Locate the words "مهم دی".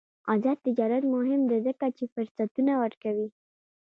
1.15-1.57